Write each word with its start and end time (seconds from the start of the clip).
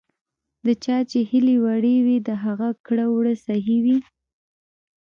د 0.65 0.67
چا 0.83 0.97
چې 1.09 1.19
هیلې 1.29 1.57
وړې 1.63 1.95
وي، 2.05 2.17
د 2.27 2.29
هغه 2.43 2.69
کړه 2.85 3.05
ـ 3.09 3.13
وړه 3.15 3.33
صحیح 3.45 3.79
وي. 3.85 3.97